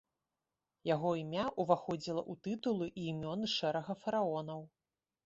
Яго 0.89 1.09
імя 1.23 1.43
ўваходзіла 1.63 2.21
ў 2.31 2.41
тытулы 2.47 2.87
і 3.03 3.05
імёны 3.13 3.51
шэрага 3.57 3.97
фараонаў. 4.05 4.65